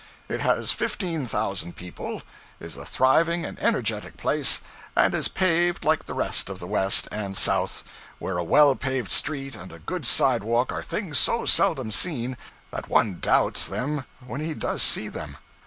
It 0.27 0.41
has 0.41 0.71
fifteen 0.71 1.27
thousand 1.27 1.75
people, 1.75 2.23
is 2.59 2.75
a 2.75 2.87
thriving 2.87 3.45
and 3.45 3.59
energetic 3.59 4.17
place, 4.17 4.61
and 4.95 5.13
is 5.13 5.27
paved 5.27 5.85
like 5.85 6.07
the 6.07 6.15
rest 6.15 6.49
of 6.49 6.57
the 6.59 6.65
west 6.65 7.07
and 7.11 7.37
south 7.37 7.83
where 8.17 8.39
a 8.39 8.43
well 8.43 8.75
paved 8.75 9.11
street 9.11 9.53
and 9.55 9.71
a 9.71 9.77
good 9.77 10.07
sidewalk 10.07 10.71
are 10.71 10.81
things 10.81 11.19
so 11.19 11.45
seldom 11.45 11.91
seen, 11.91 12.35
that 12.71 12.89
one 12.89 13.19
doubts 13.19 13.67
them 13.67 14.05
when 14.25 14.41
he 14.41 14.55
does 14.55 14.81
see 14.81 15.07
them. 15.07 15.37